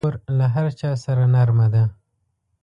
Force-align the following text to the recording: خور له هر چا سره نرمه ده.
خور 0.03 0.15
له 0.37 0.45
هر 0.55 0.67
چا 0.79 0.91
سره 1.03 1.23
نرمه 1.33 1.67
ده. 1.73 1.83